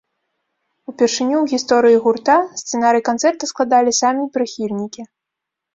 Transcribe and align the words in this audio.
Упершыню 0.91 1.35
ў 1.43 1.51
гісторыі 1.53 2.01
гурта 2.07 2.35
сцэнарый 2.63 3.03
канцэрта 3.11 3.43
складалі 3.53 3.91
самі 4.01 4.23
прыхільнікі. 4.39 5.01